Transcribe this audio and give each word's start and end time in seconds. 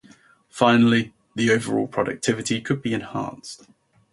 Finally, 0.49 1.13
the 1.35 1.51
overall 1.51 1.85
productivity 1.85 2.59
could 2.59 2.81
be 2.81 2.91
enhanced. 2.91 3.67